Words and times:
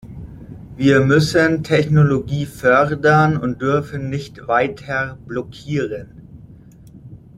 Wir 0.77 1.01
müssen 1.01 1.63
Technologie 1.63 2.47
fördern 2.47 3.37
und 3.37 3.61
dürfen 3.61 4.09
nicht 4.09 4.47
weiter 4.47 5.19
blockieren. 5.27 6.25